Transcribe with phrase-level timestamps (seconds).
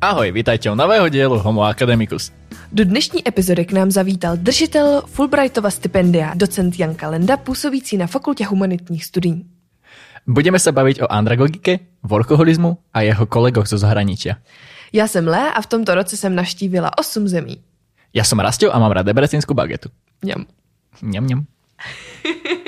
[0.00, 2.32] Ahoj, vítajte u nového dielu Homo Academicus.
[2.72, 8.46] Do dnešní epizody k nám zavítal držitel Fulbrightova stipendia, docent Jan Kalenda, působící na Fakultě
[8.46, 9.44] humanitních studií.
[10.26, 14.36] Budeme se bavit o andragogike, workoholismu a jeho kolegoch zo zahraničia.
[14.92, 17.60] Já jsem Lé a v tomto roce jsem navštívila 8 zemí.
[18.14, 19.92] Ja som Rastio a mám rád debrecínsku bagetu.
[20.22, 20.46] Mňam.
[21.02, 21.40] Mňam, mňam.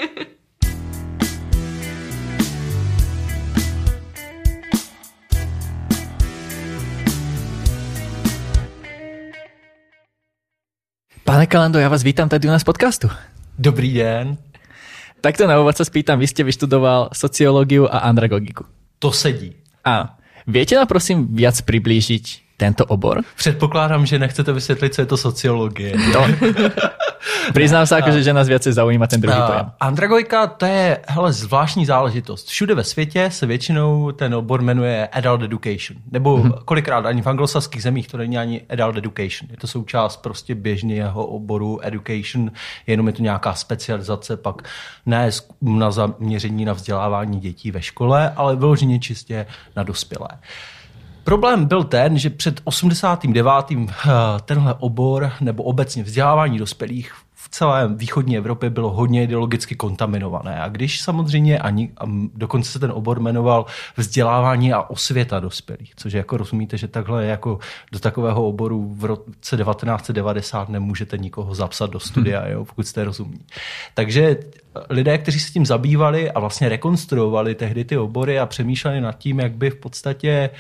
[11.32, 13.10] Pane Kalando, já vás vítám tady u nás podcastu.
[13.59, 14.36] Dobrý den.
[15.20, 18.68] Takto na úvod sa spýtam, vy ste vyštudoval sociológiu a andragogiku.
[19.00, 19.56] To sedí.
[19.80, 23.24] A viete nám prosím viac priblížiť tento obor?
[23.40, 25.96] Předpokládám, že nechcete vysvětlit, co je to sociologie.
[26.12, 26.20] No.
[27.54, 29.66] Priznám sa, akože, že nás viacej zaujíma ten druhý pojem.
[29.80, 32.48] Andragojka, to je hele, zvláštní záležitost.
[32.48, 35.98] Všude ve světě se většinou ten obor jmenuje Adult Education.
[36.10, 36.52] Nebo Mhm.
[36.64, 39.51] kolikrát ani v anglosaských zemích to není ani Adult Education.
[39.51, 42.51] Je to součást prostě běžného oboru Education,
[42.87, 44.62] jenom je to nějaká specializace, pak
[45.07, 45.30] ne
[45.62, 50.29] na zaměření na vzdělávání dětí ve škole, ale vyloženě čistě na dospělé.
[51.24, 53.54] Problém byl ten, že před 89.
[53.70, 54.10] eh,
[54.45, 57.12] tenhle obor nebo obecně vzdělávání dospělých
[57.45, 60.60] v celé východní Evropě bylo hodně ideologicky kontaminované.
[60.60, 66.12] A když samozřejmě ani, a dokonce se ten obor jmenoval vzdělávání a osvěta dospělých, což
[66.12, 67.59] jako rozumíte, že takhle jako
[67.92, 73.41] do takového oboru v roce 1990 nemůžete nikoho zapsat do studia, jo, pokud jste rozumní.
[73.94, 74.36] Takže
[74.91, 79.41] lidé, kteří se tím zabývali a vlastně rekonstruovali tehdy ty obory a přemýšleli nad tím,
[79.41, 80.50] jak by v podstatě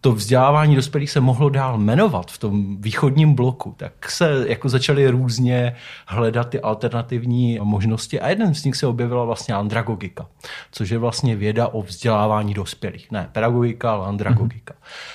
[0.00, 5.08] to vzdělávání dospělých se mohlo dál jmenovat v tom východním bloku, tak se jako začaly
[5.08, 10.26] různě hledat ty alternativní možnosti a jeden z nich se objevila vlastně andragogika,
[10.70, 13.10] což je vlastně věda o vzdělávání dospělých.
[13.10, 14.74] Ne pedagogika, ale andragogika.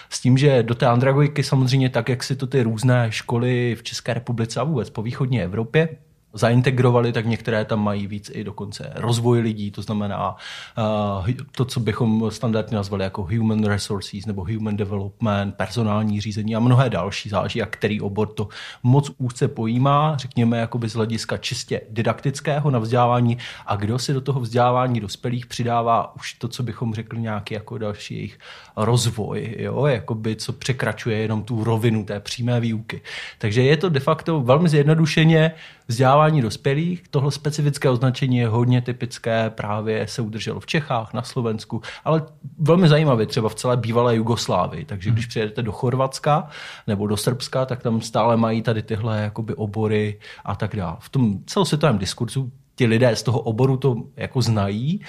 [0.09, 3.83] S tím, že do té andragogiky samozřejmě tak, jak si to ty různé školy v
[3.83, 5.89] České republice a vůbec po východní Evropě
[6.33, 10.35] zaintegrovali, tak některé tam mají víc i dokonce rozvoj lidí, to znamená
[10.77, 16.59] uh, to, co bychom standardně nazvali jako human resources nebo human development, personální řízení a
[16.59, 18.47] mnohé další, záleží, jak který obor to
[18.83, 24.21] moc úzce pojímá, řekněme jakoby z hlediska čistě didaktického na vzdělávání a kdo si do
[24.21, 28.39] toho vzdělávání dospělých přidává už to, co bychom řekli nějaký jako další jejich
[28.75, 29.85] rozvoj, jo?
[29.85, 33.01] Jakoby, co překračuje jenom tu rovinu té přímé výuky.
[33.37, 35.51] Takže je to de facto velmi zjednodušeně
[35.87, 37.03] vzdělávání dospělých.
[37.09, 42.23] Tohle specifické označení je hodně typické, právě se udrželo v Čechách, na Slovensku, ale
[42.59, 44.85] velmi zajímavě třeba v celé bývalé Jugoslávii.
[44.85, 46.47] Takže když přijedete do Chorvatska
[46.87, 50.97] nebo do Srbska, tak tam stále mají tady tyhle jakoby obory a tak dále.
[50.99, 55.01] V tom celosvětovém diskurzu ti lidé z toho oboru to jako znají,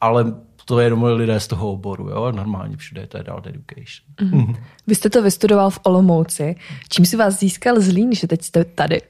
[0.00, 2.32] ale to je jenom lidé z toho oboru, jo?
[2.32, 4.06] normálně všude je to adult education.
[4.20, 4.56] Mm-hmm.
[4.86, 6.56] Vy jste to vystudoval v Olomouci.
[6.88, 9.00] Čím si vás získal Zlín, že teď jste tady?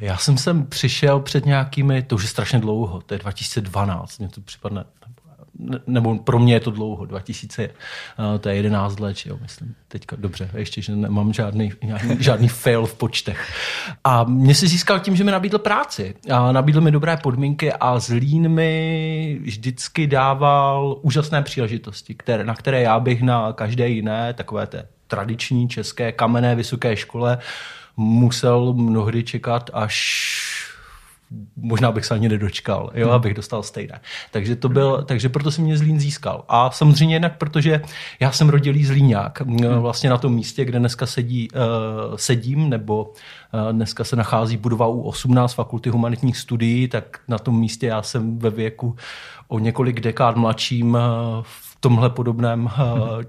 [0.00, 4.28] Já jsem sem přišel před nějakými, to už je strašně dlouho, to je 2012, mně
[4.28, 4.84] to připadne,
[5.58, 9.74] ne- nebo pro mě je to dlouho, 2000, eh, to je 11 let, jo, myslím,
[9.88, 13.52] teďka dobře, ještě, že nemám žádný, žádný, žádný fail v počtech.
[14.04, 17.98] A mě si získal tím, že mi nabídl práci a nabídl mi dobré podmínky a
[17.98, 24.66] Zlín mi vždycky dával úžasné příležitosti, které, na které já bych na každé jiné, takové
[24.66, 27.38] té tradiční české kamenné vysoké škole
[27.98, 29.94] musel mnohdy čekat až
[31.56, 34.00] možná bych se ani nedočkal, jo, abych dostal stejné.
[34.30, 36.44] Takže to byl, takže proto si mě Zlín získal.
[36.48, 37.82] A samozřejmě jinak, protože
[38.20, 39.42] já jsem rodilý Zlíňák,
[39.78, 44.88] vlastně na tom místě, kde dneska sedí, uh, sedím, nebo uh, dneska se nachází budova
[44.88, 48.96] U18 Fakulty humanitních studií, tak na tom místě já jsem ve věku
[49.48, 51.44] o několik dekád mladším uh,
[51.78, 52.70] v tomhle podobném uh,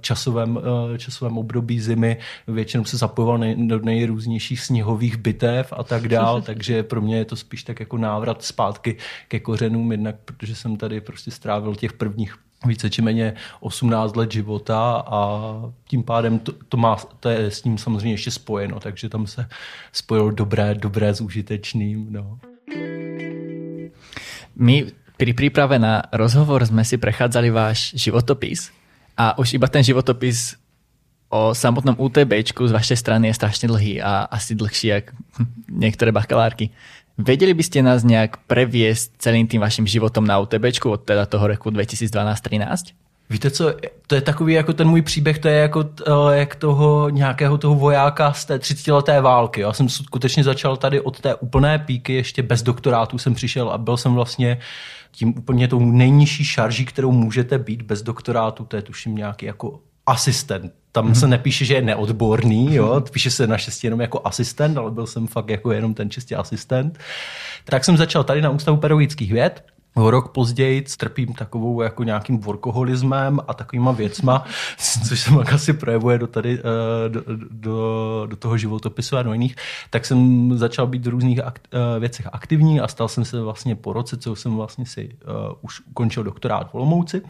[0.02, 2.18] časovém, uh, časovém období zimy
[2.48, 7.26] většinou se zapojoval nej, do nejrůznějších sněhových bitev a tak dál, takže pro mě je
[7.26, 8.98] to spíš tak jako návrat zpátky
[9.28, 12.36] ke kořenům, jednak protože jsem tady prostě strávil těch prvních
[12.66, 15.52] více či méně 18 let života a
[15.88, 19.50] tím pádem to, to, má, to je s ním samozřejmě ještě spojeno, takže tam se
[19.92, 22.07] spojilo dobré, dobré s užitečným.
[22.10, 22.40] No.
[24.56, 28.71] My pri príprave na rozhovor sme si prechádzali váš životopis
[29.19, 30.56] a už iba ten životopis
[31.27, 35.12] o samotnom UTBčku z vašej strany je strašne dlhý a asi dlhší jak
[35.83, 36.71] niektoré bakalárky.
[37.19, 41.51] Vedeli by ste nás nejak previesť celým tým vašim životom na UTBčku od teda toho
[41.51, 42.95] roku 2012-13?
[43.30, 43.74] Víte co,
[44.08, 47.76] to je takový jako ten můj příběh, to je jako uh, jak toho nějakého toho
[47.76, 49.62] vojáka z té 30 leté války.
[49.62, 53.78] Já jsem skutečně začal tady od té úplné píky, ještě bez doktorátu jsem přišel a
[53.78, 54.58] byl jsem vlastně
[55.12, 59.80] tím úplně tou nejnižší šarží, kterou můžete být bez doktorátu, to je tuším nějaký jako
[60.06, 60.74] asistent.
[60.92, 63.02] Tam se nepíše, že je neodborný, jo?
[63.12, 67.00] píše se naštěstí jenom jako asistent, ale byl jsem fakt jako jenom ten čistě asistent.
[67.64, 69.64] Tak jsem začal tady na Ústavu pedagogických věd
[69.95, 74.44] o rok později trpím takovou jako nějakým workoholismem a takovýma věcma,
[75.07, 79.33] což se pak asi projevuje do, tady, eh, do, do, do toho životopisu a do
[79.33, 79.56] jiných,
[79.89, 83.75] tak jsem začal být v různých akt, eh, věcech aktivní a stal jsem se vlastně
[83.75, 87.21] po roce, co jsem vlastně si uh, už ukončil doktorát v Olomouci,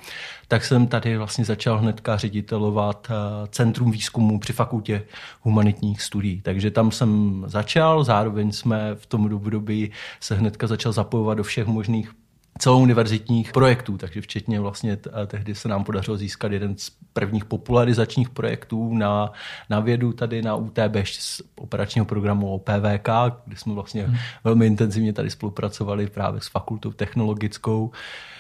[0.48, 5.04] tak jsem tady vlastně začal hnedka ředitelovat uh, Centrum výzkumu při fakultě
[5.42, 6.42] humanitních studií.
[6.42, 11.68] Takže tam jsem začal, zároveň jsme v tom období se hnedka začal zapojovat do všech
[11.68, 12.12] možných
[12.60, 14.98] celouniverzitních projektů, takže včetně vlastně
[15.28, 19.32] tehdy se nám podařilo získat jeden z prvních popularizačních projektů na,
[19.70, 23.10] na vědu tady na UTB z operačního programu OPVK,
[23.46, 24.18] kde jsme vlastně hmm.
[24.44, 27.92] velmi intenzivně tady spolupracovali právě s fakultou technologickou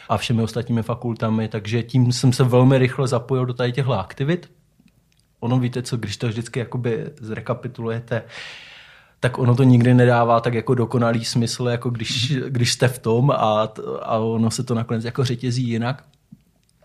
[0.10, 4.51] a všemi ostatními fakultami, takže tím jsem se velmi rychle zapojil do tady těchto aktivit.
[5.39, 8.24] Ono víte co, když to vždycky jakoby zrekapitulujete,
[9.19, 13.31] tak ono to nikdy nedává tak jako dokonalý smysl, jako když, když jste v tom
[13.31, 16.04] a, a ono se to nakonec jako řetězí jinak.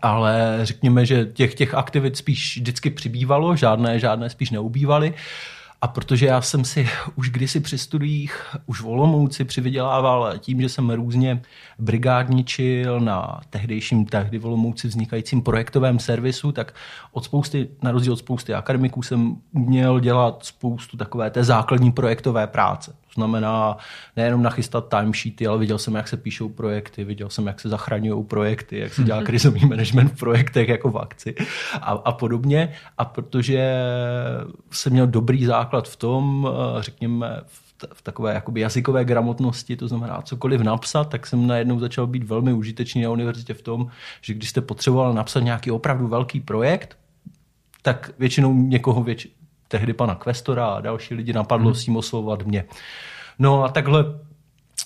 [0.01, 5.13] Ale řekněme, že těch, těch aktivit spíš vždycky přibývalo, žádné, žádné spíš neubývaly.
[5.81, 10.69] A protože já jsem si už kdysi při studiích, už v Olomouci přivydělával tím, že
[10.69, 11.41] jsem různě
[11.79, 16.73] brigádničil na tehdejším, tehdy v Olomouci vznikajícím projektovém servisu, tak
[17.11, 22.47] od spousty, na rozdíl od spousty akademiků jsem měl dělat spoustu takové té základní projektové
[22.47, 23.77] práce znamená
[24.15, 28.23] nejenom nachystat timesheety, ale viděl jsem, jak se píšou projekty, viděl jsem, jak se zachraňují
[28.23, 31.35] projekty, jak se dělá krizový management v projektech jako v akci
[31.73, 32.73] a, a podobně.
[32.97, 33.75] A protože
[34.71, 39.87] jsem měl dobrý základ v tom, eh, řekněme, v v takové jakoby jazykové gramotnosti, to
[39.87, 43.87] znamená cokoliv napsat, tak jsem najednou začal být velmi užitečný na univerzitě v tom,
[44.21, 46.97] že když jste potřeboval napsat nějaký opravdu velký projekt,
[47.81, 49.27] tak většinou někoho věč,
[49.75, 51.75] tehdy pana Kvestora a další lidi napadlo hmm.
[51.75, 52.65] s tím oslovovat mě.
[53.39, 54.05] No a takhle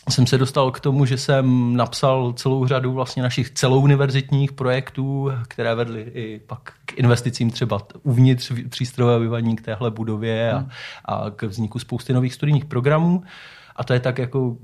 [0.09, 5.75] jsem se dostal k tomu, že jsem napsal celou řadu vlastně našich celouniverzitních projektů, které
[5.75, 10.69] vedly i pak k investicím třeba uvnitř přístrojové vyvaní k téhle budově a, hmm.
[11.05, 13.23] a k vzniku spousty nových studijních programů.
[13.75, 14.57] A to je tak jako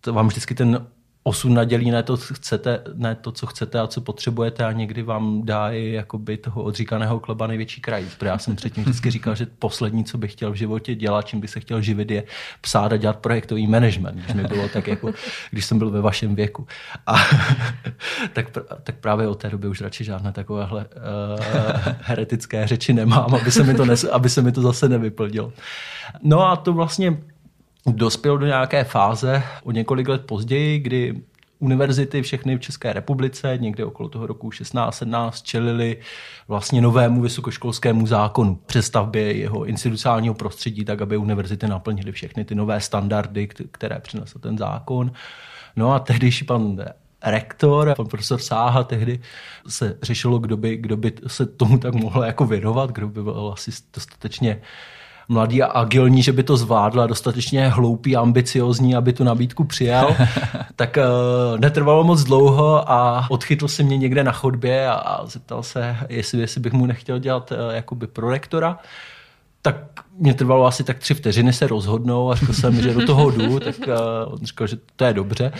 [0.00, 0.86] to vám vždycky ten
[1.26, 5.42] osud nadělí ne to, chcete, ne to, co chcete a co potřebujete a někdy vám
[5.44, 8.04] dá i jakoby toho odříkaného kleba největší kraj.
[8.18, 11.40] Protože já jsem předtím vždycky říkal, že poslední, co bych chtěl v životě dělat, čím
[11.40, 12.24] bych se chtěl živit, je
[12.60, 14.14] psát a dělat projektový management.
[14.14, 15.12] Když mi bylo tak jako,
[15.50, 16.66] když jsem byl ve vašem věku.
[17.06, 17.14] A
[18.32, 23.50] tak, tak právě od té doby už radši žádné takovéhle uh, heretické řeči nemám, aby
[23.50, 25.52] se, mi to nes, aby se mi to zase nevyplnilo.
[26.22, 27.18] No a to vlastně
[27.86, 31.22] dospěl do nějaké fáze o několik let později, kdy
[31.58, 35.96] univerzity všechny v České republice někde okolo toho roku 16-17 čelili
[36.48, 42.80] vlastně novému vysokoškolskému zákonu přestavbě jeho institucionálního prostředí, tak aby univerzity naplnily všechny ty nové
[42.80, 45.12] standardy, které přinesl ten zákon.
[45.76, 46.84] No a tehdejší pan
[47.24, 49.20] rektor, pan profesor Sáha tehdy
[49.68, 53.50] se řešilo, kdo by, kdo by se tomu tak mohl jako věnovat, kdo by byl
[53.52, 54.60] asi dostatečně
[55.28, 59.64] mladý a agilní, že by to zvládl a dostatečně hloupý a ambiciozní, aby tu nabídku
[59.64, 60.16] přijal,
[60.76, 65.62] tak uh, netrvalo moc dlouho a odchytl se mě někde na chodbě a, a zeptal
[65.62, 68.78] se, jestli, jestli bych mu nechtěl dělat uh, jakoby prorektora
[69.62, 69.76] tak
[70.18, 73.60] mě trvalo asi tak tři vteřiny se rozhodnou a řekl jsem, že do toho jdu,
[73.60, 75.52] tak uh, on říkal, že to je dobře.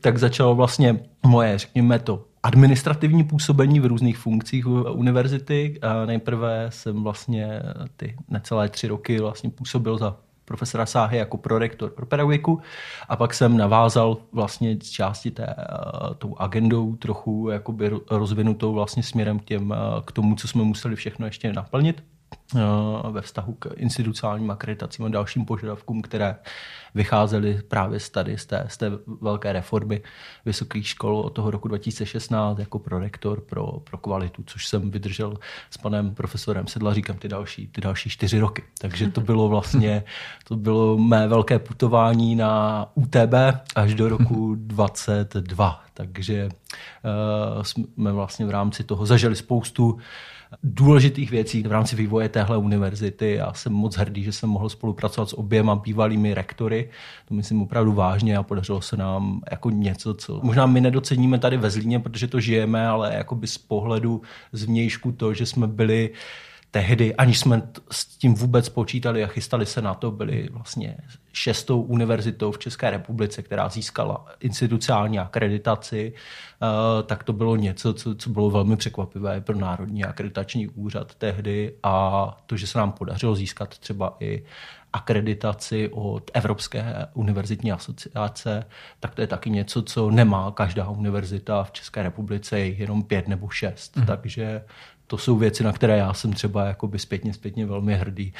[0.00, 5.78] Tak začalo vlastně moje, řekněme to, administrativní působení v různých funkcích univerzity.
[5.82, 7.62] A nejprve jsem vlastně
[7.96, 12.60] ty necelé tři roky vlastně působil za profesora Sáhy jako prorektor pro pedagogiku
[13.08, 19.02] a pak jsem navázal vlastně z části té, uh, tou agendou trochu jakoby rozvinutou vlastně
[19.02, 22.04] směrem k, těm, uh, k tomu, co jsme museli všechno ještě naplnit.
[22.56, 26.36] Eh, ve vztahu k institucionálním akreditacím a dalším požadavkům, které
[26.94, 30.02] vycházely právě z tady, z té, z té velké reformy
[30.44, 35.36] vysokých škol od toho roku 2016 jako prorektor pro, pro kvalitu, což jsem vydržel
[35.70, 38.62] s panem profesorem Sedlaříkem ty další, ty další čtyři roky.
[38.78, 40.04] Takže to bylo vlastně,
[40.44, 43.34] to bylo mé velké putování na UTB
[43.74, 45.84] až do roku 22.
[45.94, 49.98] Takže uh, jsme vlastně v rámci toho zažili spoustu
[50.62, 53.34] důležitých věcí v rámci vývoje téhle univerzity.
[53.34, 56.90] Já jsem moc hrdý, že jsem mohl spolupracovat s oběma bývalými rektory.
[57.28, 61.56] To myslím opravdu vážně a podařilo se nám jako něco, co možná my nedoceníme tady
[61.56, 66.10] ve Zlíně, protože to žijeme, ale jako by z pohledu zvnějšku to, že jsme byli
[66.74, 70.96] tehdy, aniž jsme s tím vůbec počítali a chystali se na to, byli vlastně
[71.32, 78.14] šestou univerzitou v České republice, která získala institucionální akreditaci, eh, tak to bylo něco, co,
[78.14, 83.34] co bylo velmi překvapivé pro Národní akreditační úřad tehdy a to, že se nám podařilo
[83.34, 84.42] získat třeba i
[84.94, 88.64] akreditaci od Evropské univerzitní asociace,
[89.00, 93.28] tak to je taky něco, co nemá každá univerzita v České republice, je jenom pět
[93.28, 93.96] nebo šest.
[93.96, 94.06] Mm.
[94.06, 94.64] Takže
[95.06, 98.32] to jsou věci, na které já jsem třeba jakoby zpětně, zpětně velmi hrdý.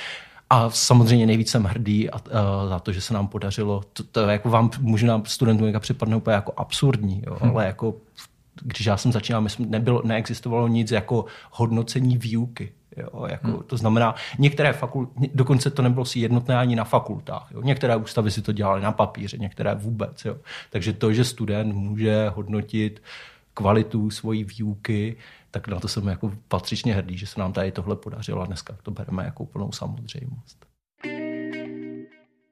[0.51, 2.21] A samozřejmě nejvíc jsem hrdý a, a,
[2.69, 6.35] za to, že se nám podařilo, to, to jako vám může nám studentům připadnout úplně
[6.35, 7.51] jako absurdní, jo, hmm.
[7.51, 7.95] ale jako
[8.63, 12.73] když já jsem začínal, my jsme, nebylo, neexistovalo nic jako hodnocení výuky.
[12.97, 13.63] Jo, jako, hmm.
[13.67, 17.49] To znamená, některé fakulty, dokonce to nebylo si jednotné ani na fakultách.
[17.51, 17.63] Jo.
[17.63, 20.25] Některé ústavy si to dělali na papíře, některé vůbec.
[20.25, 20.37] Jo.
[20.71, 23.03] Takže to, že student může hodnotit
[23.55, 25.17] kvalitu svojí výuky,
[25.55, 28.77] tak na to jsem jako patřičně hrdý, že se nám tady tohle podařilo a dneska
[28.83, 30.67] to bereme jako úplnou samozřejmost.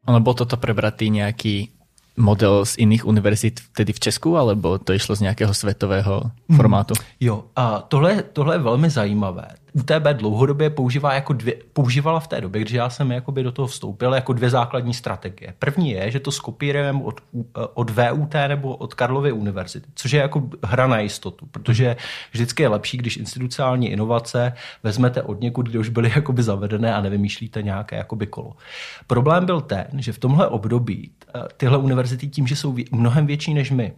[0.07, 1.73] Ale bol toto prebratý nějaký
[2.17, 6.23] model z iných univerzit vtedy v Česku, alebo to išlo z nějakého světového
[6.57, 6.95] formátu?
[6.99, 9.49] Mm, jo, a tohle, tohle je velmi zajímavé.
[9.73, 13.69] UTB dlouhodobě používá jako dvě, používala v té době, když já jsem jakoby do toho
[13.69, 15.55] vstoupil, jako dvě základní strategie.
[15.59, 17.21] První je, že to skopírujeme od,
[17.75, 21.97] od VUT nebo od Karlovy univerzity, což je jako hra na jistotu, protože
[22.33, 24.53] vždycky je lepší, když institucionální inovace
[24.83, 28.57] vezmete od někud, kde už byly jakoby zavedené a nevymýšlíte nějaké jakoby kolo.
[29.07, 33.55] Problém byl ten, že v tomhle období eh, tyhle univerzity tím, že jsou mnohem větší
[33.55, 33.93] než my,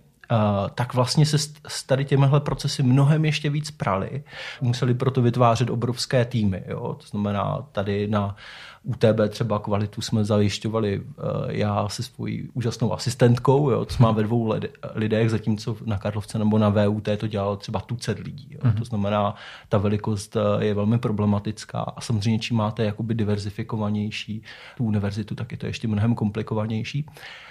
[0.74, 1.38] tak vlastně se
[1.68, 4.24] s tady těmihle procesy mnohem ještě víc prali.
[4.60, 6.62] Museli proto vytvářet obrovské týmy.
[6.68, 6.94] Jo?
[7.00, 8.36] To znamená, tady na
[8.84, 11.04] UTB třeba kvalitu jsme zajišťovali uh,
[11.48, 13.84] já se svojí úžasnou asistentkou, jo?
[13.84, 14.54] to má ve dvou
[14.94, 18.48] lidech, zatímco na Karlovce nebo na VUT to dělalo třeba tucet lidí.
[18.50, 18.58] Jo?
[18.62, 18.78] Mm-hmm.
[18.78, 19.34] To znamená,
[19.68, 24.42] ta velikost uh, je velmi problematická a samozřejmě, čím máte jakoby diverzifikovanější
[24.76, 27.06] tu univerzitu, tak je to ještě mnohem komplikovanější.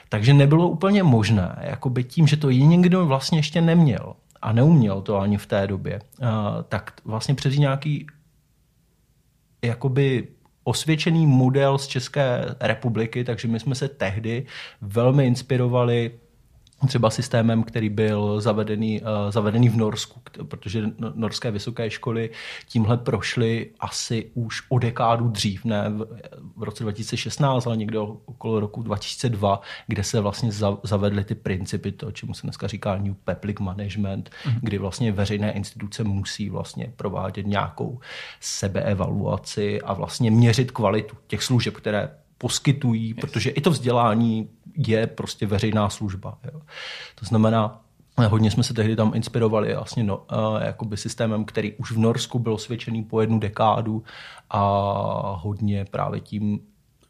[0.09, 5.19] Takže nebylo úplně možné, jakoby tím, že to nikdo vlastně ještě neměl a neuměl to
[5.19, 6.01] ani v té době,
[6.69, 8.07] tak vlastně převzít nějaký
[9.61, 10.27] jakoby
[10.63, 14.45] osvědčený model z České republiky, takže my jsme se tehdy
[14.81, 16.11] velmi inspirovali
[16.87, 20.83] třeba systémem, který byl zavedený, uh, zavedený v Norsku, protože
[21.15, 22.29] norské vysoké školy
[22.67, 25.89] tímhle prošly asi už o dekádu dřív, ne
[26.55, 31.91] v, roce 2016, ale někdo okolo roku 2002, kde se vlastně za, zavedly ty principy,
[31.91, 34.59] to, čemu se dneska říká New Public Management, mm-hmm.
[34.61, 37.99] kdy vlastně veřejné instituce musí vlastně provádět nějakou
[38.39, 43.17] sebeevaluaci a vlastně měřit kvalitu těch služeb, které poskytují, yes.
[43.21, 46.37] protože i to vzdělání je prostě veřejná služba.
[46.53, 46.61] Jo.
[47.15, 47.83] To znamená,
[48.29, 52.39] Hodně jsme se tehdy tam inspirovali vlastně no, uh, jakoby systémem, který už v Norsku
[52.39, 54.03] byl osvědčený po jednu dekádu
[54.49, 54.61] a
[55.41, 56.59] hodně právě tím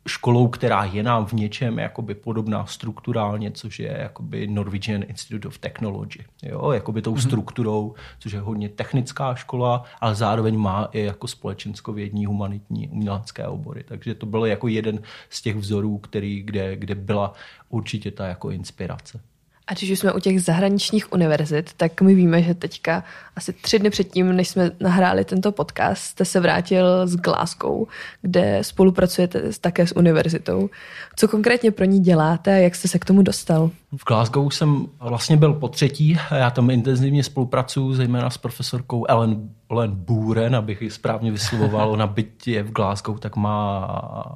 [0.08, 5.58] školou, která je nám v něčem jakoby podobná strukturálně, což je jakoby Norwegian Institute of
[5.58, 6.20] Technology.
[6.44, 6.72] Jo?
[6.72, 7.28] Jakoby tou mm-hmm.
[7.28, 13.84] strukturou, což je hodně technická škola, ale zároveň má i jako společenskovědní, humanitní, umělecké obory.
[13.84, 17.34] Takže to byl jako jeden z těch vzorů, který, kde, kde byla
[17.70, 19.20] určitě ta jako inspirace.
[19.67, 23.03] A když už jsme u těch zahraničních univerzit, tak my víme, že teďka
[23.36, 27.88] asi tři dny předtím, než jsme nahráli tento podcast, jste se vrátil z Glasgow,
[28.22, 30.70] kde spolupracujete také s univerzitou.
[31.15, 33.70] Co konkrétně pro ní děláte a jak jste se k tomu dostal?
[33.98, 36.17] V Glasgow jsem vlastně byl po třetí.
[36.32, 41.98] Já tam intenzivně spolupracuju, zejména s profesorkou Ellen, Ellen Buren, abych ji správně vyslovoval.
[41.98, 43.88] Na bytě v Glasgow tak má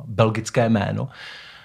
[0.06, 1.10] belgické jméno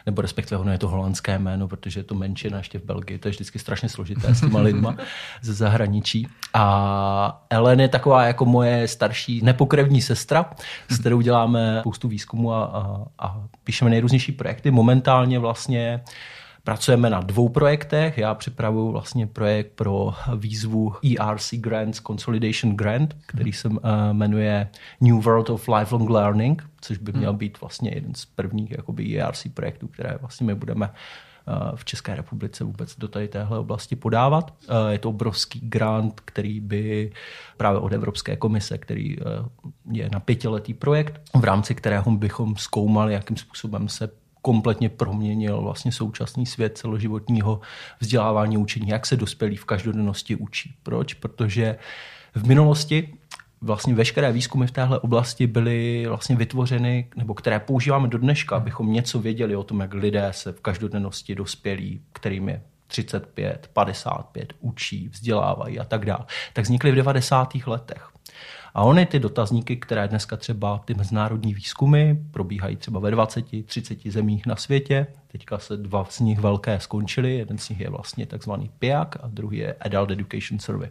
[0.06, 3.28] nebo respektive ono je to holandské jméno, protože je to menšina ještě v Belgii, to
[3.28, 4.96] je vždycky strašně složité s těma lidma
[5.42, 6.28] ze zahraničí.
[6.54, 10.50] A Ellen je taková jako moje starší nepokrevní sestra,
[10.88, 14.70] s kterou děláme spoustu výzkumu a, a, a píšeme nejrůznější projekty.
[14.70, 16.00] Momentálně vlastně
[16.64, 18.18] Pracujeme na dvou projektech.
[18.18, 23.78] Já připravuju vlastně projekt pro výzvu ERC Grants Consolidation Grant, který se uh,
[24.12, 24.68] jmenuje
[25.00, 27.38] New World of Lifelong Learning, což by měl hmm.
[27.38, 32.14] být vlastně jeden z prvních jakoby ERC projektů, které vlastně my budeme eh, v České
[32.14, 34.54] republice vůbec do tady téhle oblasti podávat.
[34.68, 37.12] Eh, je to obrovský grant, který by
[37.56, 39.16] právě od Evropské komise, který
[39.92, 45.92] je na pětiletý projekt, v rámci kterého bychom zkoumali, jakým způsobem se kompletně proměnil vlastně
[45.92, 47.60] současný svět celoživotního
[48.00, 50.74] vzdělávání učení, jak se dospělí v každodennosti učí.
[50.82, 51.14] Proč?
[51.14, 51.76] Protože
[52.34, 53.14] v minulosti
[53.60, 58.92] vlastně veškeré výzkumy v téhle oblasti byly vlastně vytvořeny, nebo které používáme do dneška, abychom
[58.92, 65.08] něco věděli o tom, jak lidé se v každodennosti dospělí, kterým je 35, 55, učí,
[65.08, 67.54] vzdělávají a tak dále, tak vznikly v 90.
[67.66, 68.08] letech.
[68.74, 73.98] A ony ty dotazníky, které dneska třeba ty mezinárodní výzkumy probíhají třeba ve 20, 30
[74.06, 78.26] zemích na světě, teďka se dva z nich velké skončily, jeden z nich je vlastně
[78.26, 80.90] takzvaný PIAC a druhý je Adult Education Survey.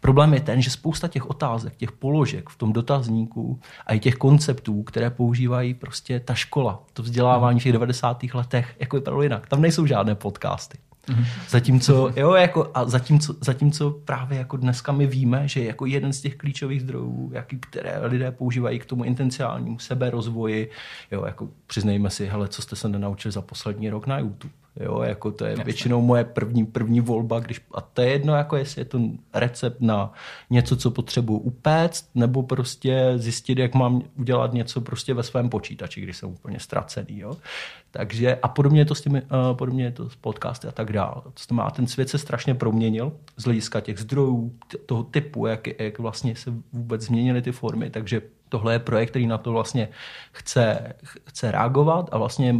[0.00, 4.14] Problém je ten, že spousta těch otázek, těch položek v tom dotazníku a i těch
[4.14, 8.22] konceptů, které používají prostě ta škola, to vzdělávání v těch 90.
[8.34, 9.48] letech, jako vypadalo jinak.
[9.48, 10.78] Tam nejsou žádné podcasty.
[11.08, 11.24] Mm-hmm.
[11.48, 16.20] Zatímco, jo, jako, a zatímco, zatímco právě jako dneska my víme, že jako jeden z
[16.20, 20.70] těch klíčových zdrojů, jaký, které lidé používají k tomu intenciálnímu seberozvoji,
[21.10, 24.61] jo, jako přiznejme si, hele, co jste se nenaučili za poslední rok na YouTube.
[24.80, 28.56] Jo, jako to je většinou moje první, první volba, když, a to je jedno, jako
[28.56, 29.00] jestli je to
[29.34, 30.12] recept na
[30.50, 36.00] něco, co potřebuji upéct, nebo prostě zjistit, jak mám udělat něco prostě ve svém počítači,
[36.00, 37.18] když jsem úplně ztracený.
[37.18, 37.36] Jo.
[37.90, 40.92] Takže a podobně je to s těmi, uh, podobně je to s podcasty a tak
[40.92, 41.14] dále.
[41.14, 44.52] To znamená, ten svět se strašně proměnil z hlediska těch zdrojů,
[44.86, 49.26] toho typu, jak, jak vlastně se vůbec změnily ty formy, takže tohle je projekt, který
[49.26, 49.88] na to vlastně
[50.32, 50.92] chce,
[51.26, 52.54] chce reagovat a vlastně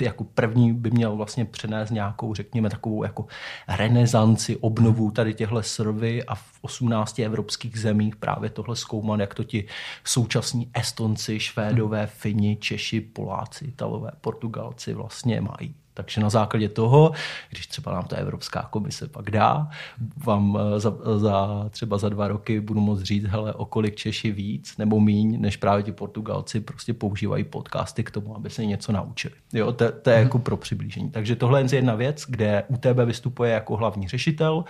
[0.00, 3.26] jako první by měl vlastně přenést nějakou, řekněme, takovou jako
[3.68, 9.44] renesanci, obnovu tady těchto servy a v 18 evropských zemích právě tohle zkoumat, jak to
[9.44, 9.66] ti
[10.04, 15.85] současní Estonci, Švédové, Fini, Češi, Poláci, Italové, Portugalci vlastně mají.
[15.96, 17.12] Takže na základě toho,
[17.50, 19.68] když třeba nám ta Evropská komise pak dá,
[20.16, 24.32] vám eh, za, za třeba za dva roky budu moct říct, hele, o kolik Češi
[24.32, 28.92] víc nebo míň, než právě ti Portugalci prostě používají podcasty k tomu, aby se něco
[28.92, 29.34] naučili.
[29.52, 31.10] Jo, to, to je jako pro přiblížení.
[31.10, 34.64] Takže tohle je jedna věc, kde UTB vystupuje jako hlavní řešitel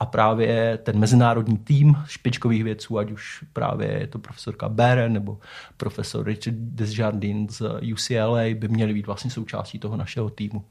[0.00, 5.38] a právě ten mezinárodní tým špičkových vědců, ať už právě je to profesorka Beren nebo
[5.76, 10.65] profesor Richard Desjardins z UCLA, by měli být vlastně součástí toho našeho týmu.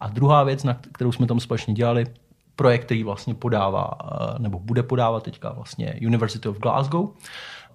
[0.00, 2.06] A druhá věc, na kterou jsme tam společně dělali,
[2.56, 7.08] projekt, který vlastně podává, eh, nebo bude podávat teďka vlastně University of Glasgow,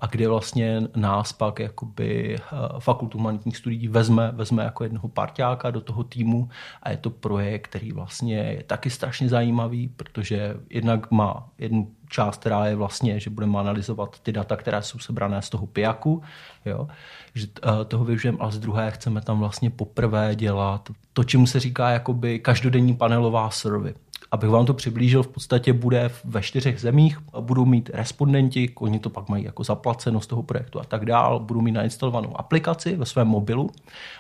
[0.01, 2.39] a kde vlastně nás pak jakoby eh,
[2.79, 6.49] fakultu humanitních studií vezme, vezme jako jednoho parťáka do toho týmu
[6.83, 12.37] a je to projekt, který vlastně je taky strašně zajímavý, protože jednak má jednu část,
[12.37, 16.21] která je vlastně, že budeme analyzovat ty data, které jsou sebrané z toho pijaku,
[16.65, 16.87] jo,
[17.35, 21.59] že eh, toho využijeme, a z druhé chceme tam vlastně poprvé dělat to, čemu se
[21.59, 23.93] říká jakoby každodenní panelová survey.
[24.31, 29.09] Abych vám to přiblížil, v podstatě bude ve čtyřech zemích, budou mít respondenti, oni to
[29.09, 33.05] pak mají jako zaplaceno z toho projektu a tak dál, budou mít nainstalovanou aplikaci ve
[33.05, 33.69] svém mobilu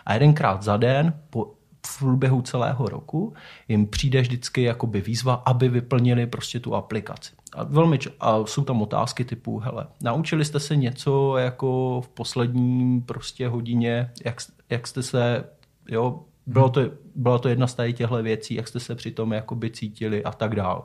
[0.05, 1.51] a jedenkrát za den po
[1.87, 3.33] v průběhu celého roku
[3.67, 7.33] jim přijde vždycky jakoby výzva, aby vyplnili prostě tu aplikaci.
[7.53, 13.01] A, velmi, a jsou tam otázky typu, hele, naučili jste se něco jako v posledním
[13.01, 14.37] prostě hodině, jak,
[14.69, 15.43] jak jste se,
[15.89, 16.81] jo, bylo to,
[17.15, 20.31] byla to jedna z tady těchto věcí, jak jste se při tom jakoby cítili a
[20.31, 20.81] tak dále.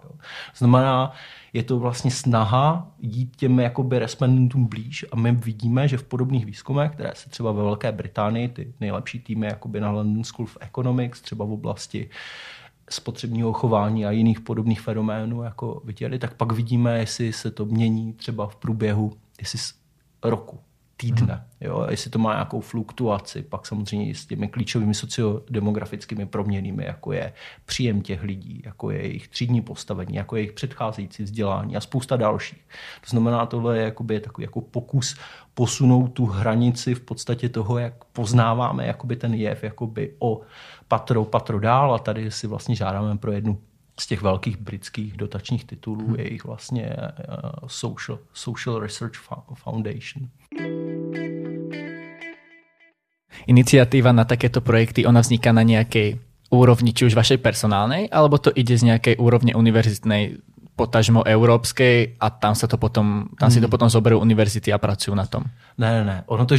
[0.56, 1.12] Znamená,
[1.52, 6.46] je to vlastně snaha jít těm jakoby respondentům blíž a my vidíme, že v podobných
[6.46, 10.56] výzkumech, které se třeba ve Velké Británii, ty nejlepší týmy jakoby na London School of
[10.60, 12.10] Economics, třeba v oblasti
[12.90, 18.12] spotřebního chování a jiných podobných fenoménů jako viděli, tak pak vidíme, jestli se to mění
[18.12, 19.58] třeba v průběhu jestli
[20.24, 20.60] roku
[20.96, 21.34] týdne.
[21.34, 21.66] Mm.
[21.68, 21.86] Jo?
[21.90, 27.32] Jestli to má nějakou fluktuaci, pak samozřejmě s těmi klíčovými sociodemografickými proměnými, jako je
[27.64, 32.16] příjem těch lidí, jako je jejich třídní postavení, jako je jejich předcházející vzdělání a spousta
[32.16, 32.64] dalších.
[33.00, 35.16] To znamená, tohle je jakoby takový jako pokus
[35.54, 40.40] posunout tu hranici v podstatě toho, jak poznáváme jakoby ten jev jakoby o
[40.88, 43.60] patro, patro dál a tady si vlastně žádáme pro jednu
[44.00, 46.16] z těch velkých britských dotačních titulů hmm.
[46.16, 49.14] je jich vlastně uh, Social, Social Research
[49.54, 50.28] Foundation.
[53.46, 56.18] Iniciatíva na takéto projekty, ona vzniká na nějaké
[56.50, 60.36] úrovni, či už vašej personálnej, alebo to ide z nějaké úrovně univerzitnej,
[60.76, 63.70] potažmo európskej a tam, se to potom, tam si to hmm.
[63.70, 65.42] potom zoberou univerzity a pracují na tom.
[65.78, 66.24] Ne, ne, ne.
[66.26, 66.54] Ono to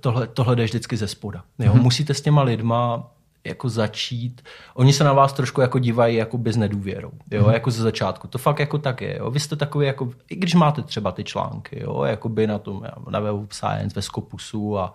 [0.00, 1.42] tohle, tohle jde vždycky ze spoda.
[1.58, 1.72] Jo?
[1.72, 1.82] Hmm.
[1.82, 3.10] Musíte s těma lidma
[3.46, 4.42] jako začít,
[4.74, 7.52] oni se na vás trošku jako dívají jako bez nedůvěrou, jo, mm.
[7.52, 8.28] jako ze začátku.
[8.28, 9.30] To fakt jako tak je, jo.
[9.30, 12.82] Vy jste takový jako, i když máte třeba ty články, jo, jako by na tom,
[13.10, 14.92] na Web of Science, ve Scopusu a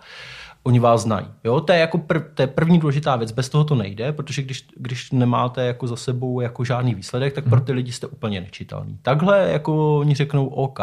[0.62, 1.60] oni vás znají, jo.
[1.60, 4.66] To je jako prv, to je první důležitá věc, bez toho to nejde, protože když,
[4.76, 7.50] když nemáte jako za sebou jako žádný výsledek, tak mm.
[7.50, 8.98] pro ty lidi jste úplně nečitelný.
[9.02, 10.80] Takhle jako oni řeknou OK,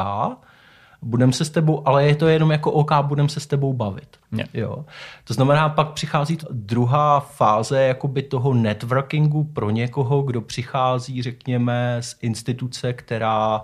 [1.01, 4.17] budeme se s tebou, ale je to jenom jako OK, budeme se s tebou bavit.
[4.31, 4.49] Yeah.
[4.53, 4.85] Jo.
[5.23, 12.15] To znamená, pak přichází druhá fáze jakoby toho networkingu pro někoho, kdo přichází, řekněme, z
[12.21, 13.63] instituce, která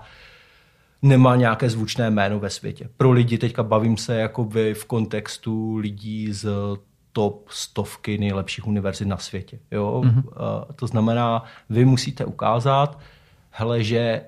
[1.02, 2.90] nemá nějaké zvučné jméno ve světě.
[2.98, 6.48] Pro lidi teďka bavím se jakoby v kontextu lidí z
[7.12, 9.60] top stovky nejlepších univerzit na světě.
[9.72, 10.02] Jo?
[10.06, 10.24] Mm-hmm.
[10.76, 13.00] To znamená, vy musíte ukázat,
[13.50, 14.22] hele, že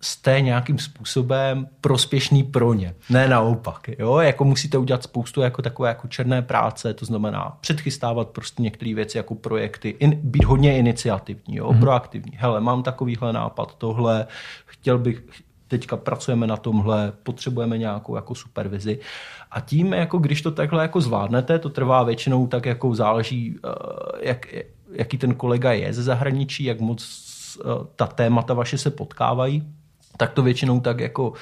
[0.00, 2.94] jste nějakým způsobem prospěšný pro ně.
[3.10, 3.90] Ne naopak.
[3.98, 4.18] Jo?
[4.18, 9.16] Jako musíte udělat spoustu jako takové jako černé práce, to znamená předchystávat prostě některé věci
[9.16, 11.70] jako projekty, in, být hodně iniciativní, jo?
[11.70, 11.80] Mm-hmm.
[11.80, 12.32] proaktivní.
[12.36, 14.26] Hele, mám takovýhle nápad, tohle,
[14.66, 15.22] chtěl bych,
[15.68, 18.98] teďka pracujeme na tomhle, potřebujeme nějakou jako supervizi.
[19.50, 24.28] A tím, jako když to takhle jako zvládnete, to trvá většinou tak jako záleží, eh,
[24.28, 24.46] jak,
[24.92, 27.02] jaký ten kolega je ze zahraničí, jak moc
[27.60, 27.64] eh,
[27.96, 29.62] ta témata vaše se potkávají,
[30.16, 31.32] tak to většinou tak jako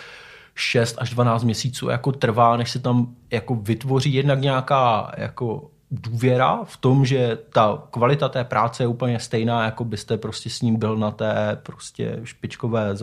[0.54, 6.58] 6 až 12 měsíců jako trvá, než se tam jako vytvoří jednak nějaká jako důvěra
[6.64, 10.76] v tom, že ta kvalita té práce je úplně stejná, jako byste prostě s ním
[10.76, 12.94] byl na té prostě špičkové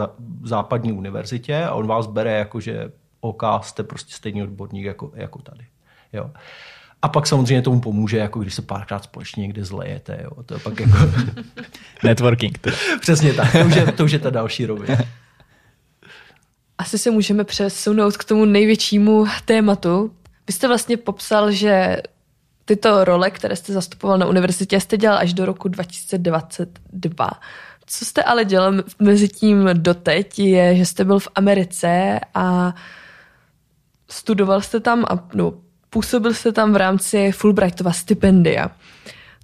[0.43, 5.41] západní univerzitě a on vás bere jako, že OK, jste prostě stejný odborník jako, jako
[5.41, 5.65] tady.
[6.13, 6.31] Jo.
[7.01, 10.19] A pak samozřejmě tomu pomůže, jako když se párkrát společně někde zlejete.
[10.23, 10.43] Jo.
[10.43, 10.97] To je pak jako...
[12.03, 12.57] Networking.
[12.57, 12.77] Teda.
[12.99, 14.97] Přesně tak, to už je, to už je ta další rovina.
[16.81, 20.11] Asi se můžeme přesunout k tomu největšímu tématu.
[20.47, 21.97] Vy jste vlastně popsal, že
[22.65, 27.29] tyto role, které jste zastupoval na univerzitě, jste dělal až do roku 2022.
[27.85, 32.75] Co jste ale dělal mezi tím doteď, je, že jste byl v Americe a
[34.09, 35.53] studoval jste tam a no,
[35.89, 38.71] působil jste tam v rámci Fulbrightova stipendia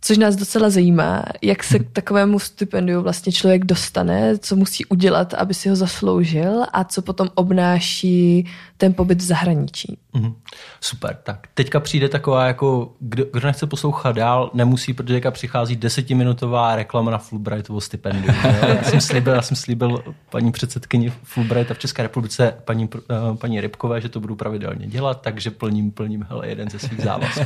[0.02, 5.34] což nás docela zajímá, jak se k takovému stipendiu vlastně člověk dostane, co musí udělat,
[5.34, 9.98] aby si ho zasloužil a co potom obnáší ten pobyt v zahraničí.
[10.14, 10.34] Mm-hmm.
[10.82, 15.76] Super, tak teďka přijde taková jako, kdo, kdo nechce poslouchat dál, nemusí, protože teďka přichází
[15.76, 18.36] desetiminutová reklama na Fulbrightovo stipendium.
[18.44, 22.90] já, jsem slíbil, já jsem slíbil paní předsedkyni Fulbrighta v České republice, paní,
[23.30, 27.02] uh, paní Rybkové, že to budu pravidelně dělat, takže plním, plním hele, jeden ze svých
[27.02, 27.46] závazků.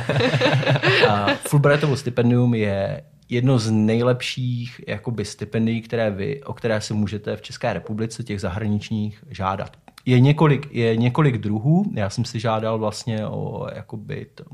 [1.48, 7.42] Fulbrightovo stipendium je jedno z nejlepších jakoby stipendií, které vy, o které si můžete v
[7.42, 9.76] České republice, těch zahraničních, žádat.
[10.06, 11.84] Je několik, je několik druhů.
[11.94, 14.44] Já jsem si žádal vlastně o jakoby to,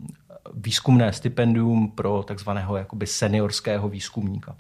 [0.55, 4.57] výzkumné stipendium pro takzvaného jakoby seniorského výzkumníka.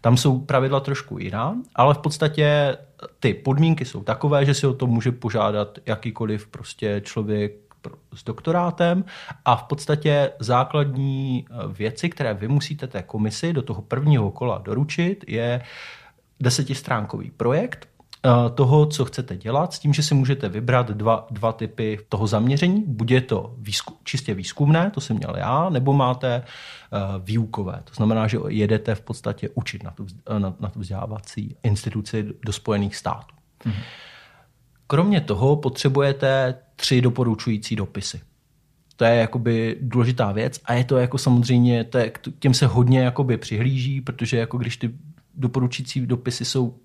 [0.00, 2.76] Tam jsou pravidla trošku jiná, ale v podstatě
[3.20, 7.52] ty podmínky jsou takové, že si o to může požádat jakýkoliv prostě člověk
[8.14, 9.04] s doktorátem
[9.44, 15.24] a v podstatě základní věci, které vy musíte té komisi do toho prvního kola doručit,
[15.28, 15.62] je
[16.40, 17.91] desetistránkový projekt, Eh,
[18.54, 22.84] toho, co chcete dělat, s tím, že si můžete vybrat dva, dva typy toho zaměření.
[22.86, 27.80] Buď je to výzkum, čistě výzkumné, to jsem měl já, nebo máte uh, výukové.
[27.84, 30.06] To znamená, že jedete v podstatě učit na tu,
[30.38, 33.34] na, na tu vzdělávací instituci do Spojených států.
[33.64, 33.82] Mhm.
[34.86, 38.20] Kromě toho potřebujete tři doporučující dopisy.
[38.96, 42.66] To je jakoby důležitá věc a je to jako samozřejmě, to je, k těm se
[42.66, 44.90] hodně jakoby přihlíží, protože jako když ty
[45.34, 46.78] doporučující dopisy jsou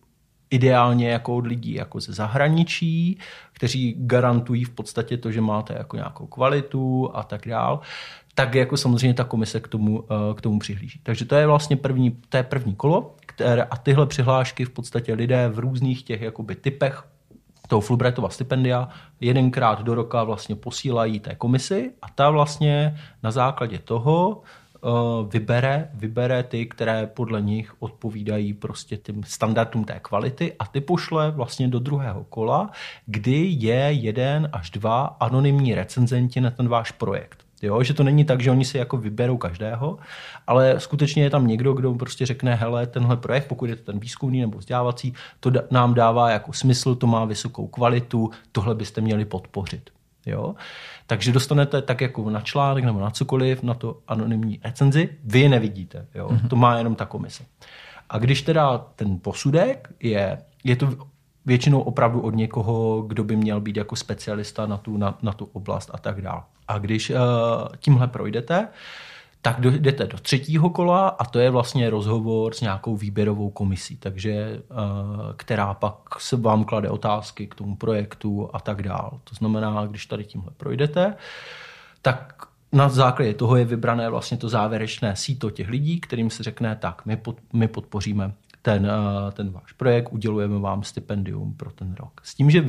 [0.50, 3.20] ideálně jako od lidí jako ze zahraničí,
[3.54, 7.80] kteří garantují v podstatě to, že máte jako nějakou kvalitu a tak dál,
[8.36, 11.00] tak jako samozřejmě ta komise k tomu, eh, k tomu přihlíží.
[11.04, 15.14] Takže to je vlastně první, to je první kolo které, a tyhle přihlášky v podstatě
[15.14, 17.04] lidé v různých těch jakoby typech
[17.68, 23.80] toho Fulbrightova stipendia jedenkrát do roka vlastně posílají té komisi a ta vlastně na základě
[23.80, 24.42] toho
[25.30, 31.32] vybere, vybere ty, které podle nich odpovídají prostě tím standardům té kvality a ty pošle
[31.32, 32.72] vlastně do druhého kola,
[33.06, 37.48] kdy je jeden až dva anonymní recenzenti na ten váš projekt.
[37.62, 39.98] Jo, že to není tak, že oni si jako vyberou každého,
[40.48, 44.00] ale skutečně je tam někdo, kdo prostě řekne, hele, tenhle projekt, pokud je to ten
[44.00, 49.26] výzkumný nebo vzdělávací, to nám dává jako smysl, to má vysokou kvalitu, tohle byste měli
[49.26, 49.97] podpořit.
[50.28, 50.56] Jo?
[51.08, 55.50] Takže dostanete tak jako na článek nebo na cokoliv, na to anonymní recenzi, vy je
[55.50, 56.06] nevidíte.
[56.16, 56.28] Jo?
[56.28, 56.48] Mm-hmm.
[56.48, 57.44] To má jenom ta komise.
[58.10, 60.90] A když teda ten posudek je, je to
[61.46, 65.50] většinou opravdu od někoho, kdo by měl být jako specialista na tu, na, na tu
[65.54, 66.42] oblast a tak dále.
[66.68, 67.18] A když uh,
[67.80, 68.68] tímhle projdete,
[69.48, 74.32] tak jdete do třetího kola a to je vlastně rozhovor s nějakou výběrovou komisí, takže
[74.32, 74.64] eh,
[75.36, 79.20] která pak se vám klade otázky k tomu projektu a tak dál.
[79.24, 81.16] To znamená, když tady tímhle projdete,
[82.02, 86.76] tak na základě toho je vybrané vlastně to závěrečné síto těch lidí, kterým se řekne,
[86.76, 88.34] tak my, pod, my podpoříme
[88.68, 92.22] ten, eh, ten váš projekt, udělujeme vám stipendium pro ten rok.
[92.24, 92.66] S tím, že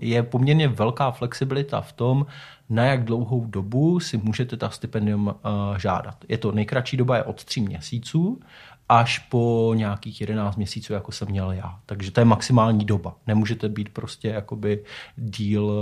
[0.00, 2.26] je poměrně velká flexibilita v tom,
[2.70, 6.24] na jak dlouhou dobu si můžete ta stipendium eh, žádat.
[6.28, 8.40] Je to nejkratší doba je od tří měsíců
[8.88, 11.78] až po nějakých 11 měsíců, jako jsem měl já.
[11.86, 13.16] Takže to je maximální doba.
[13.26, 14.84] Nemůžete být prostě jakoby
[15.16, 15.72] díl,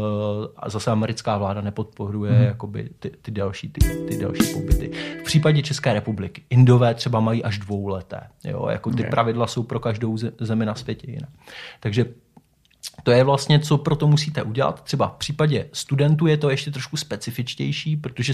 [0.56, 2.44] a zase americká vláda nepodporuje hmm.
[2.44, 4.90] jakoby ty, ty, další, ty, ty další pobyty.
[5.20, 8.20] V případě České republiky Indové třeba mají až dvouleté.
[8.44, 8.66] Jo?
[8.70, 9.10] Jako ty okay.
[9.10, 11.28] pravidla jsou pro každou zemi na světě jiné.
[11.80, 12.04] Takže
[13.02, 14.82] to je vlastně, co pro to musíte udělat.
[14.82, 18.32] Třeba v případě studentů je to ještě trošku specifičtější, protože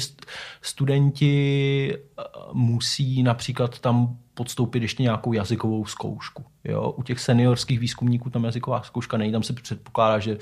[0.62, 2.22] studenti eh,
[2.52, 6.44] musí například tam podstoupit ještě nějakou jazykovou zkoušku.
[6.64, 6.90] Jo?
[6.96, 10.38] U těch seniorských výzkumníků tam jazyková zkouška není, tam se předpokládá, že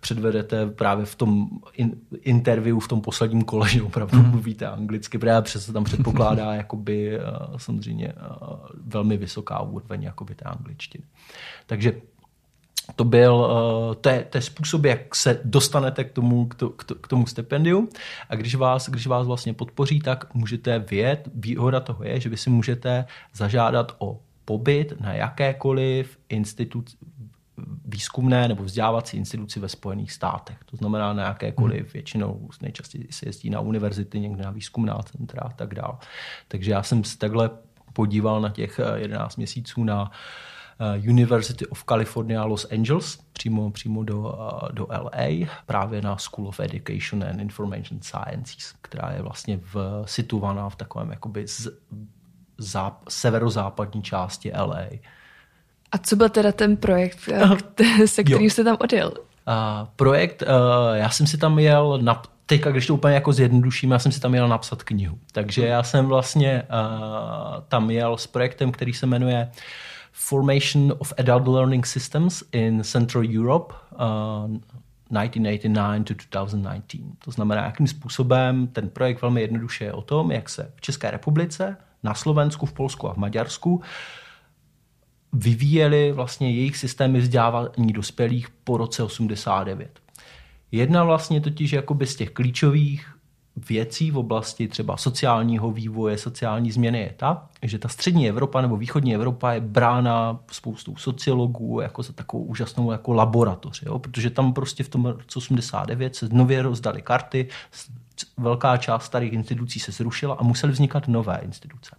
[0.00, 4.30] předvedete právě v tom in, interview, v tom posledním kole, že opravdu mm.
[4.30, 7.20] mluvíte anglicky, právě přesto tam předpokládá jakoby, eh,
[7.56, 8.14] samozřejmě eh,
[8.86, 11.04] velmi vysoká úroveň jakoby té angličtiny.
[11.66, 11.92] Takže
[12.96, 16.70] to byl, eh, to je, to je způsob, jak se dostanete k tomu, k, to,
[16.70, 17.88] k tomu stipendiu
[18.28, 22.36] a když vás, když vás vlastně podpoří, tak můžete vědět, výhoda toho je, že vy
[22.36, 26.96] si můžete zažádat o pobyt na jakékoliv instituci,
[27.84, 30.56] výzkumné nebo vzdělávací instituci ve Spojených státech.
[30.70, 31.90] To znamená na jakékoliv, hmm.
[31.92, 35.94] většinou nejčastěji se jezdí na univerzity, někde na výzkumná centra a tak dále.
[36.48, 37.50] Takže já jsem se takhle
[37.92, 40.61] podíval na těch 11 měsíců na uh, Eh,
[40.96, 46.60] University of California Los Angeles, přímo, přímo do, eh, do LA, právě na School of
[46.60, 51.68] Education and Information Sciences, která je vlastně v, situovaná v takovém jakoby z,
[52.58, 54.86] záp, severozápadní části LA.
[55.92, 57.18] A co byl teda ten projekt,
[57.80, 59.12] eh, se kterým jste tam odjel?
[59.48, 60.48] Uh, projekt, uh,
[60.96, 64.20] já jsem si tam jel na, teďka, když to úplně jako zjednoduším, já jsem si
[64.20, 65.18] tam jel napsat knihu.
[65.32, 69.58] Takže já jsem vlastně uh, tam jel s projektem, který se jmenuje uh,
[70.12, 73.98] Formation of Adult Learning Systems in Central Europe uh,
[75.12, 76.86] 1989 to 2019.
[77.24, 81.10] To znamená, jakým způsobem ten projekt velmi jednoduše je o tom, jak se v České
[81.10, 83.82] republice, na Slovensku, v Polsku a v Maďarsku
[85.32, 90.00] vyvíjely vlastně jejich systémy vzdělávání dospělých po roce 89.
[90.72, 93.11] Jedna vlastně totiž jakoby z těch klíčových
[93.56, 98.76] věcí v oblasti třeba sociálního vývoje, sociální změny je ta, že ta střední Evropa nebo
[98.76, 103.98] východní Evropa je brána spoustou sociologů jako za takovou úžasnou jako laboratoř, jo?
[103.98, 107.48] protože tam prostě v tom roce 89 se nově rozdaly karty,
[108.36, 111.96] velká část starých institucí se zrušila a musely vznikat nové instituce.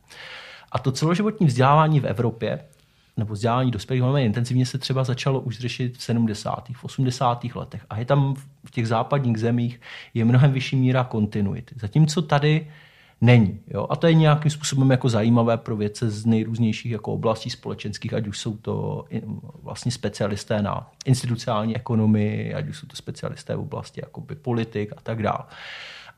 [0.72, 2.60] A to celoživotní vzdělávání v Evropě
[3.17, 6.69] nebo vzdělání dospělých velmi intenzivně se třeba začalo už řešit v 70.
[6.73, 7.43] v 80.
[7.56, 7.86] letech.
[7.89, 9.82] A je tam v těch západních zemích
[10.13, 11.76] je mnohem vyšší míra kontinuity.
[11.80, 12.67] Zatímco tady
[13.21, 13.60] není.
[13.67, 13.88] Jo?
[13.89, 18.28] A to je nějakým způsobem jako zajímavé pro věce z nejrůznějších jako oblastí společenských, ať
[18.28, 19.06] už jsou to
[19.63, 24.02] vlastně specialisté na institucionální ekonomii, ať už jsou to specialisté v oblasti
[24.41, 25.43] politik a tak dále.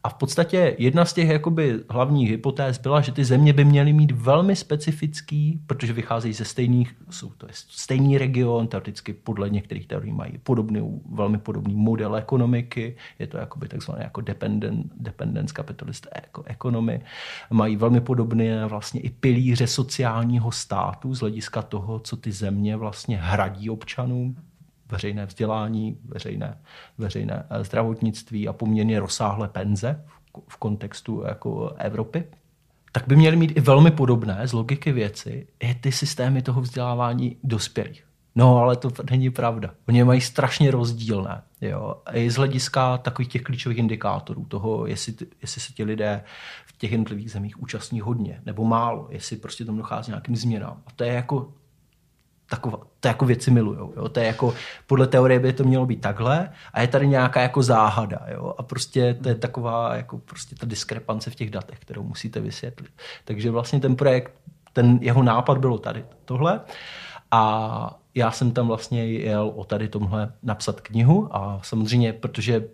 [0.05, 3.93] A v podstatě jedna z těch jakoby hlavních hypotéz byla, že ty země by měly
[3.93, 10.13] mít velmi specifický, protože vycházejí ze stejných, jsou to stejný region, teoreticky podle některých teorií
[10.13, 16.07] mají podobný, velmi podobný model ekonomiky, je to jakoby takzvané jako dependent, dependence capitalist
[16.45, 17.01] economy,
[17.49, 23.17] mají velmi podobné vlastně i pilíře sociálního státu z hlediska toho, co ty země vlastně
[23.17, 24.35] hradí občanům,
[24.91, 26.57] veřejné vzdělání, veřejné,
[26.97, 30.05] veřejné eh, zdravotnictví a poměrně rozsáhlé penze
[30.47, 32.23] v, kontextu jako Evropy,
[32.91, 37.37] tak by měly mít i velmi podobné z logiky věci i ty systémy toho vzdělávání
[37.43, 38.05] dospělých.
[38.35, 39.73] No, ale to není pravda.
[39.87, 41.41] Oni mají strašně rozdílné.
[41.61, 42.01] Jo?
[42.11, 46.23] I z hlediska takových těch klíčových indikátorů toho, jestli, jestli se ti lidé
[46.65, 50.81] v těch jednotlivých zemích účastní hodně nebo málo, jestli prostě tam dochází nějakým změnám.
[50.87, 51.53] A to je jako
[52.49, 53.93] taková, to jako věci milujou.
[53.95, 54.09] Jo?
[54.09, 54.53] To je jako,
[54.87, 58.19] podle teorie by to mělo být takhle a je tady nějaká jako záhada.
[58.33, 58.53] Jo?
[58.57, 62.91] A prostě to je taková jako prostě ta diskrepance v těch datech, kterou musíte vysvětlit.
[63.25, 64.33] Takže vlastně ten projekt,
[64.73, 66.61] ten jeho nápad bylo tady tohle
[67.31, 72.67] a já jsem tam vlastně jel o tady tomhle napsat knihu a samozřejmě, protože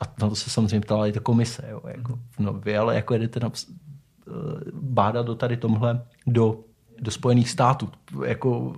[0.00, 3.12] a na to se samozřejmě ptala i ta komise, jo, jako, no vy ale jako
[3.12, 4.32] jedete naps, eh,
[4.72, 6.64] bádat do tady tomhle do
[7.02, 7.88] do Spojených států.
[8.24, 8.74] Jako,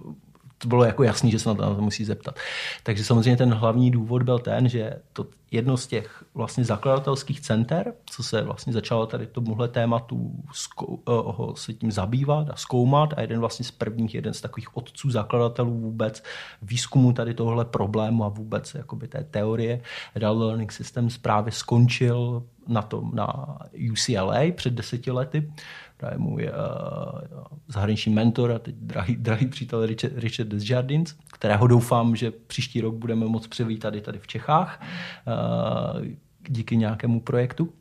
[0.59, 2.39] to bylo jako jasný, že se na to, na to musí zeptat.
[2.83, 7.95] Takže samozřejmě ten hlavní důvod byl ten, že to jedno z těch vlastně zakladatelských center,
[8.07, 13.21] co se vlastně začalo tady tomuhle tématu zkou, uh, se tím zabývat a zkoumat a
[13.21, 16.23] jeden vlastně z prvních, jeden z takových otců zakladatelů vůbec
[16.63, 19.81] výzkumu tady tohle problému a vůbec jakoby té teorie
[20.17, 23.59] Adult Learning Systems právě skončil na tom na
[23.91, 25.53] UCLA před deseti lety
[25.97, 27.21] právě můj uh,
[27.69, 32.95] zahraniční mentor a teď drahý, drahý přítel Richard, Richard Desjardins, kterého doufám, že příští rok
[32.95, 34.83] budeme moct přivítat tady, tady v Čechách
[35.27, 36.07] uh,
[36.49, 37.73] díky nějakému projektu.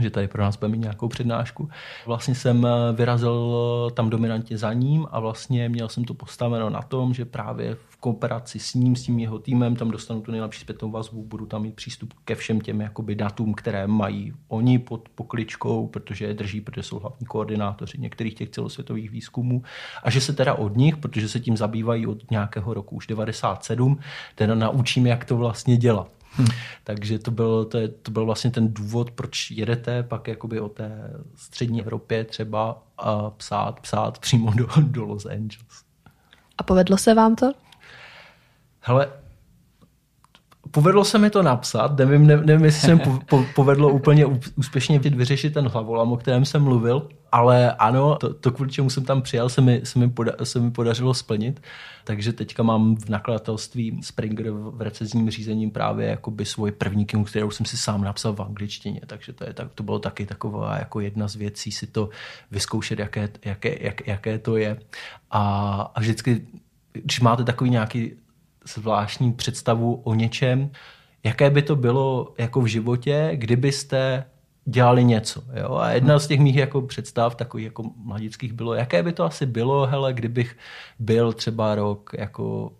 [0.00, 1.68] Že tady pro nás bude mít nějakou přednášku.
[2.06, 7.14] Vlastně jsem vyrazil tam dominantně za ním a vlastně měl jsem to postaveno na tom,
[7.14, 10.90] že právě v kooperaci s ním, s tím jeho týmem, tam dostanu tu nejlepší zpětnou
[10.90, 15.86] vazbu, budu tam mít přístup ke všem těm jakoby datům, které mají oni pod pokličkou,
[15.86, 19.62] protože je drží, protože jsou hlavní koordinátoři některých těch celosvětových výzkumů
[20.02, 23.98] a že se teda od nich, protože se tím zabývají od nějakého roku už 97,
[24.34, 26.15] teda naučím, jak to vlastně dělat.
[26.36, 26.46] Hmm.
[26.84, 30.68] Takže to byl, to, je, to byl vlastně ten důvod, proč jedete pak jakoby o
[30.68, 35.84] té střední Evropě třeba a psát, psát přímo do, do Los Angeles.
[36.58, 37.52] A povedlo se vám to?
[38.80, 39.08] Hele,
[40.76, 44.98] povedlo se mi to napsat, nevím, nevím jestli se mi po, po, povedlo úplně úspěšně
[44.98, 49.22] vyřešit ten hlavolam, o kterém jsem mluvil, ale ano, to, to kvůli čemu jsem tam
[49.22, 51.60] přijel, se mi, se mi, poda, se mi podařilo splnit.
[52.04, 57.50] Takže teďka mám v nakladatelství Springer v recenzním řízení právě jakoby svoji první knihu, kterou
[57.50, 59.00] jsem si sám napsal v angličtině.
[59.06, 62.08] Takže to, je, tak, to bylo taky taková jako jedna z věcí si to
[62.50, 64.78] vyzkoušet, jaké, jaké, jak, jaké to je.
[65.30, 65.40] A,
[65.94, 66.46] a vždycky,
[66.92, 68.12] když máte takový nějaký
[68.68, 70.70] zvláštní představu o něčem,
[71.24, 74.24] jaké by to bylo jako v životě, kdybyste
[74.64, 75.42] dělali něco.
[75.60, 75.74] Jo?
[75.76, 79.46] A jedna z těch mých jako představ, takových jako mladických bylo, jaké by to asi
[79.46, 80.56] bylo, hele, kdybych
[80.98, 82.72] byl třeba rok jako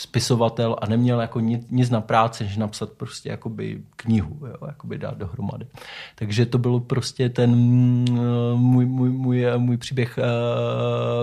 [0.00, 4.98] spisovatel a neměl jako nic, nic na práci, než napsat prostě jakoby knihu, jo, jakoby
[4.98, 5.66] dát dohromady.
[6.14, 8.06] Takže to bylo prostě ten mm,
[8.54, 10.24] můj, můj, můj, můj příběh uh,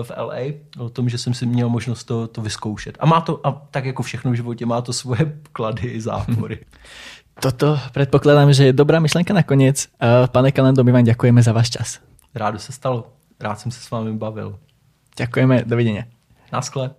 [0.06, 0.40] v LA
[0.78, 2.96] o tom, že jsem si měl možnost to, to vyzkoušet.
[3.00, 6.58] A má to, a tak jako všechno v životě, má to svoje klady i zápory.
[7.42, 9.86] Toto predpokladám, že je dobrá myšlenka nakoniec.
[10.34, 11.88] Pane Kalendo, my vám ďakujeme za váš čas.
[12.34, 13.14] Rádo se stalo.
[13.40, 14.58] Rád jsem se s vámi bavil.
[15.14, 16.10] Ďakujeme, dovidenia.
[16.52, 16.98] Naschle.